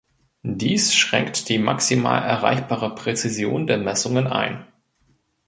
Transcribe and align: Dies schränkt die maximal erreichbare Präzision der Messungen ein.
Dies 0.41 0.95
schränkt 0.95 1.47
die 1.47 1.59
maximal 1.59 2.23
erreichbare 2.23 2.95
Präzision 2.95 3.67
der 3.67 3.77
Messungen 3.77 4.25
ein. 4.25 4.65